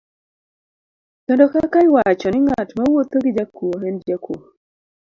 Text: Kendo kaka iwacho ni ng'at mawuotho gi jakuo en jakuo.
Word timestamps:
Kendo 1.25 1.45
kaka 1.53 1.79
iwacho 1.87 2.27
ni 2.29 2.39
ng'at 2.45 2.69
mawuotho 2.77 3.17
gi 3.23 3.31
jakuo 3.37 3.75
en 3.87 3.95
jakuo. 4.07 4.37